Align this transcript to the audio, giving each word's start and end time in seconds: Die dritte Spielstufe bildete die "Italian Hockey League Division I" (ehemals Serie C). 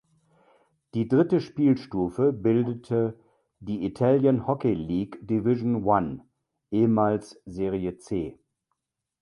Die 0.95 1.07
dritte 1.07 1.39
Spielstufe 1.39 2.33
bildete 2.33 3.19
die 3.59 3.85
"Italian 3.85 4.47
Hockey 4.47 4.73
League 4.73 5.19
Division 5.27 5.85
I" 5.85 6.21
(ehemals 6.71 7.39
Serie 7.45 7.99
C). 7.99 8.39